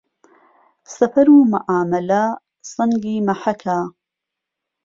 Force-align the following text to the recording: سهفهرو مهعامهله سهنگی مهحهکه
سهفهرو 0.95 1.37
مهعامهله 1.51 2.23
سهنگی 2.71 3.15
مهحهکه 3.27 3.77